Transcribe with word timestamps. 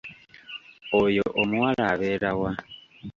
Oyo 1.01 1.25
omuwala 1.41 1.83
abeera 1.93 2.31
wa? 2.39 2.51